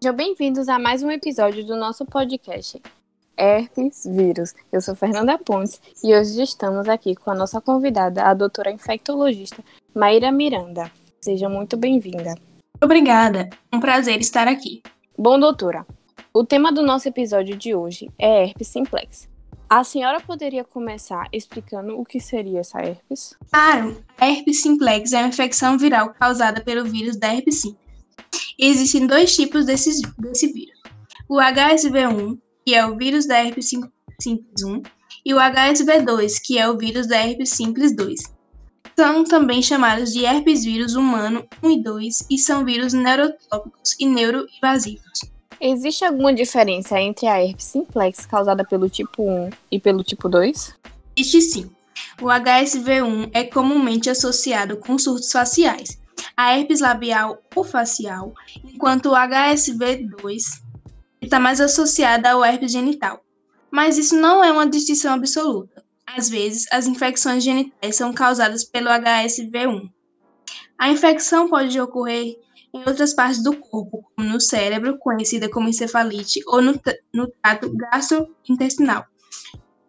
[0.00, 2.80] Sejam bem-vindos a mais um episódio do nosso podcast
[3.36, 4.54] Herpes Vírus.
[4.72, 9.60] Eu sou Fernanda Pontes e hoje estamos aqui com a nossa convidada, a doutora infectologista
[9.92, 10.88] Maíra Miranda.
[11.20, 12.36] Seja muito bem-vinda.
[12.80, 14.82] Obrigada, um prazer estar aqui.
[15.18, 15.84] Bom, doutora,
[16.32, 19.28] o tema do nosso episódio de hoje é herpes simplex.
[19.68, 23.36] A senhora poderia começar explicando o que seria essa herpes?
[23.50, 27.87] Claro, a herpes simplex é uma infecção viral causada pelo vírus da herpes simplex.
[28.58, 30.80] Existem dois tipos desse, desse vírus:
[31.28, 33.70] o HSV1, que é o vírus da herpes
[34.20, 34.82] simples 1,
[35.24, 38.20] e o HSV2, que é o vírus da herpes simples 2.
[38.96, 44.06] São também chamados de herpes vírus humano 1 e 2 e são vírus neurotópicos e
[44.06, 45.20] neuroinvasivos.
[45.60, 50.74] Existe alguma diferença entre a herpes simplex causada pelo tipo 1 e pelo tipo 2?
[51.16, 51.70] Existe sim.
[52.20, 55.98] O HSV1 é comumente associado com surtos faciais,
[56.38, 60.62] a herpes labial ou facial, enquanto o HSV2
[61.20, 63.24] está mais associada ao herpes genital.
[63.72, 65.84] Mas isso não é uma distinção absoluta.
[66.06, 69.90] Às vezes, as infecções genitais são causadas pelo HSV1.
[70.78, 72.38] A infecção pode ocorrer
[72.72, 76.80] em outras partes do corpo, como no cérebro, conhecida como encefalite, ou no,
[77.12, 79.04] no trato gastrointestinal.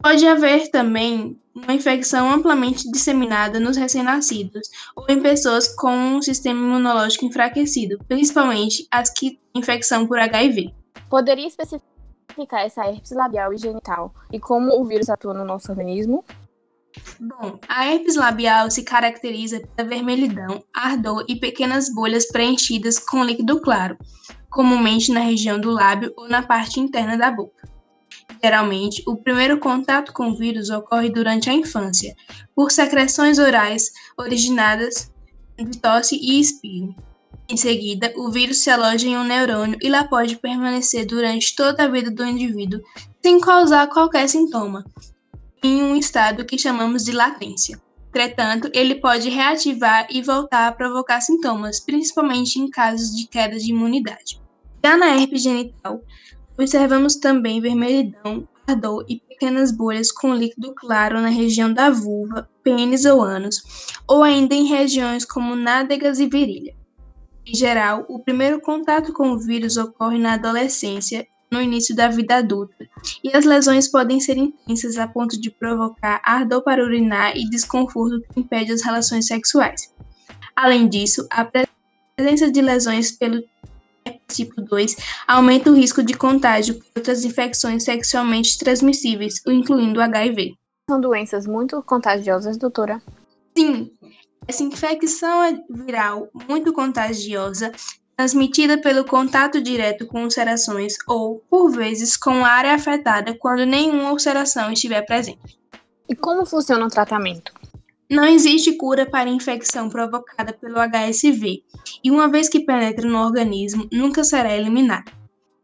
[0.02, 6.58] Pode haver também uma infecção amplamente disseminada nos recém-nascidos ou em pessoas com um sistema
[6.58, 10.74] imunológico enfraquecido, principalmente as que têm infecção por HIV.
[11.10, 16.24] Poderia especificar essa herpes labial e genital e como o vírus atua no nosso organismo?
[17.20, 23.60] Bom, a herpes labial se caracteriza pela vermelhidão, ardor e pequenas bolhas preenchidas com líquido
[23.60, 23.98] claro,
[24.50, 27.68] comumente na região do lábio ou na parte interna da boca.
[28.42, 32.16] Geralmente, o primeiro contato com o vírus ocorre durante a infância,
[32.56, 35.12] por secreções orais originadas
[35.58, 36.96] de tosse e espirro.
[37.50, 41.84] Em seguida, o vírus se aloja em um neurônio e lá pode permanecer durante toda
[41.84, 42.80] a vida do indivíduo
[43.22, 44.86] sem causar qualquer sintoma,
[45.64, 47.82] em um estado que chamamos de latência.
[48.10, 53.72] Entretanto, ele pode reativar e voltar a provocar sintomas, principalmente em casos de queda de
[53.72, 54.40] imunidade.
[54.84, 56.02] Já na herpes genital,
[56.60, 63.06] observamos também vermelhidão, ardor e pequenas bolhas com líquido claro na região da vulva, pênis
[63.06, 63.64] ou ânus,
[64.06, 66.76] ou ainda em regiões como nádegas e virilha.
[67.46, 72.36] Em geral, o primeiro contato com o vírus ocorre na adolescência, no início da vida
[72.36, 72.88] adulta,
[73.24, 78.22] e as lesões podem ser intensas a ponto de provocar ardor para urinar e desconforto
[78.34, 79.96] que impede as relações sexuais.
[80.54, 81.50] Além disso, a
[82.16, 83.42] presença de lesões pelo
[84.30, 84.96] tipo 2
[85.28, 90.56] aumenta o risco de contágio por outras infecções sexualmente transmissíveis, incluindo HIV.
[90.90, 93.02] São doenças muito contagiosas, doutora?
[93.58, 93.92] Sim,
[94.48, 97.72] essa infecção é viral muito contagiosa,
[98.18, 104.12] transmitida pelo contato direto com ulcerações ou, por vezes, com a área afetada quando nenhuma
[104.12, 105.60] ulceração estiver presente.
[106.10, 107.54] E como funciona o tratamento?
[108.12, 111.64] Não existe cura para a infecção provocada pelo HSV,
[112.04, 115.12] e uma vez que penetra no organismo, nunca será eliminada.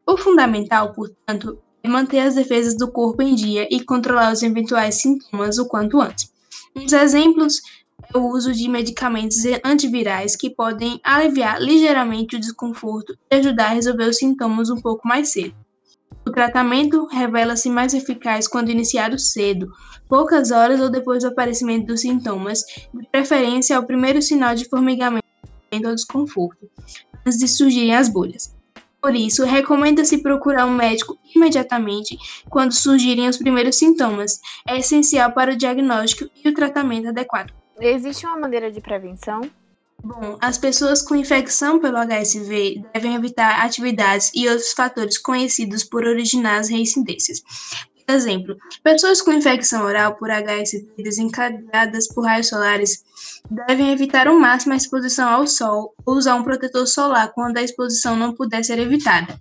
[0.06, 5.02] O fundamental, portanto, é manter as defesas do corpo em dia e controlar os eventuais
[5.02, 6.32] sintomas o quanto antes.
[6.76, 7.62] Uns exemplos
[8.14, 13.74] é o uso de medicamentos antivirais que podem aliviar ligeiramente o desconforto e ajudar a
[13.74, 15.56] resolver os sintomas um pouco mais cedo.
[16.35, 19.72] O tratamento revela-se mais eficaz quando iniciado cedo,
[20.09, 22.59] poucas horas ou depois do aparecimento dos sintomas,
[22.94, 25.23] de preferência ao primeiro sinal de formigamento
[25.73, 26.69] ou desconforto,
[27.25, 28.53] antes de surgirem as bolhas.
[29.01, 32.18] Por isso, recomenda-se procurar um médico imediatamente
[32.50, 34.41] quando surgirem os primeiros sintomas.
[34.67, 37.53] É essencial para o diagnóstico e o tratamento adequado.
[37.79, 39.40] Existe uma maneira de prevenção?
[40.06, 46.06] Bom, as pessoas com infecção pelo HSV devem evitar atividades e outros fatores conhecidos por
[46.06, 47.42] originar as reincidências.
[48.06, 53.04] Por exemplo, pessoas com infecção oral por HSV desencadeadas por raios solares
[53.50, 57.64] devem evitar ao máximo a exposição ao sol ou usar um protetor solar quando a
[57.64, 59.40] exposição não puder ser evitada.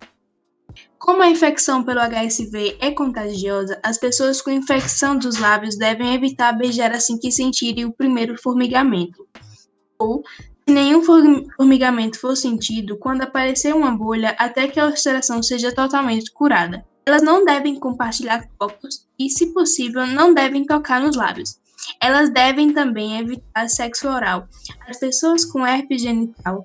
[0.98, 6.54] Como a infecção pelo HSV é contagiosa, as pessoas com infecção dos lábios devem evitar
[6.54, 9.28] beijar assim que sentirem o primeiro formigamento.
[9.98, 10.24] Ou,
[10.66, 16.84] nenhum formigamento for sentido, quando aparecer uma bolha, até que a ulceração seja totalmente curada.
[17.06, 21.58] Elas não devem compartilhar copos e, se possível, não devem tocar nos lábios.
[22.00, 24.48] Elas devem também evitar sexo oral.
[24.88, 26.64] As pessoas com herpes genital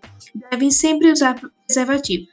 [0.49, 2.27] devem sempre usar preservativo.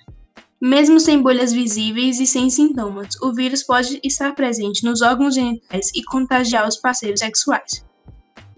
[0.61, 5.91] Mesmo sem bolhas visíveis e sem sintomas, o vírus pode estar presente nos órgãos genitais
[5.95, 7.85] e contagiar os parceiros sexuais.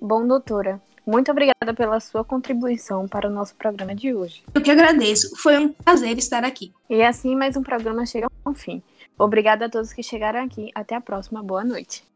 [0.01, 4.43] Bom, doutora, Muito obrigada pela sua contribuição para o nosso programa de hoje.
[4.55, 5.35] Eu que agradeço.
[5.37, 6.71] Foi um prazer estar aqui.
[6.91, 8.83] E assim mais um programa chega ao fim.
[9.19, 10.71] Obrigada a todos que chegaram aqui.
[10.75, 11.43] Até a próxima.
[11.43, 12.08] Boa noite.